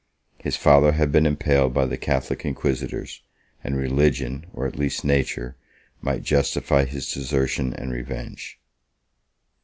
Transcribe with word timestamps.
His 0.39 0.55
father 0.55 0.93
had 0.93 1.11
been 1.11 1.27
impaled 1.27 1.75
by 1.75 1.85
the 1.85 1.95
Catholic 1.95 2.43
inquisitors; 2.43 3.21
and 3.63 3.77
religion, 3.77 4.47
or 4.51 4.65
at 4.65 4.75
least 4.75 5.05
nature, 5.05 5.57
might 6.01 6.23
justify 6.23 6.85
his 6.85 7.13
desertion 7.13 7.71
and 7.75 7.91
revenge. 7.91 8.59